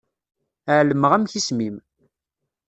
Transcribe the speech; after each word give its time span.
Ɛelmeɣ 0.77 1.11
amek 1.13 1.33
isem-im. 1.39 1.77